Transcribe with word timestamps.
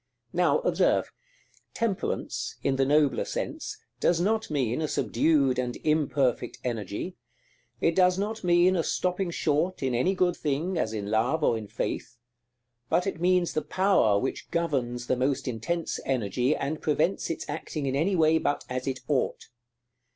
Now, 0.33 0.61
observe: 0.61 1.11
Temperance, 1.75 2.55
in 2.63 2.77
the 2.77 2.85
nobler 2.87 3.23
sense, 3.23 3.77
does 3.99 4.19
not 4.19 4.49
mean 4.49 4.81
a 4.81 4.87
subdued 4.87 5.59
and 5.59 5.75
imperfect 5.83 6.57
energy; 6.63 7.17
it 7.81 7.95
does 7.95 8.17
not 8.17 8.43
mean 8.43 8.75
a 8.75 8.81
stopping 8.81 9.29
short 9.29 9.83
in 9.83 9.93
any 9.93 10.15
good 10.15 10.35
thing, 10.35 10.75
as 10.75 10.91
in 10.91 11.11
Love 11.11 11.43
or 11.43 11.55
in 11.55 11.67
Faith; 11.67 12.17
but 12.89 13.05
it 13.05 13.21
means 13.21 13.53
the 13.53 13.61
power 13.61 14.17
which 14.17 14.49
governs 14.49 15.05
the 15.05 15.15
most 15.15 15.47
intense 15.47 15.99
energy, 16.03 16.55
and 16.55 16.81
prevents 16.81 17.29
its 17.29 17.47
acting 17.47 17.85
in 17.85 17.95
any 17.95 18.15
way 18.15 18.39
but 18.39 18.63
as 18.71 18.87
it 18.87 19.01
ought. 19.07 19.49